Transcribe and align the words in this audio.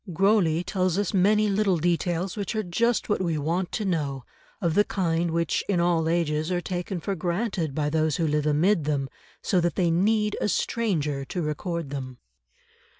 Grosley 0.11 0.63
tells 0.63 0.97
us 0.97 1.13
many 1.13 1.47
little 1.47 1.77
details 1.77 2.35
which 2.35 2.55
are 2.55 2.63
just 2.63 3.07
what 3.07 3.21
we 3.21 3.37
want 3.37 3.71
to 3.73 3.85
know, 3.85 4.25
of 4.59 4.73
the 4.73 4.83
kind 4.83 5.29
which 5.29 5.63
in 5.69 5.79
all 5.79 6.09
ages 6.09 6.51
are 6.51 6.59
taken 6.59 6.99
for 6.99 7.13
granted 7.13 7.75
by 7.75 7.87
those 7.87 8.15
who 8.15 8.25
live 8.25 8.47
amid 8.47 8.85
them, 8.85 9.09
so 9.43 9.61
that 9.61 9.75
they 9.75 9.91
need 9.91 10.35
a 10.41 10.47
stranger 10.49 11.23
to 11.25 11.43
record 11.43 11.91
them. 11.91 12.17